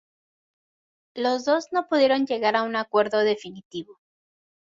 [1.13, 3.99] Los dos no pudieron llegar a un acuerdo definitivo.